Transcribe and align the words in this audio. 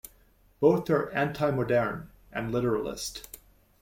Both 0.59 0.89
are 0.89 1.11
"antimoderne" 1.11 2.07
and 2.33 2.51
literalist. 2.51 3.29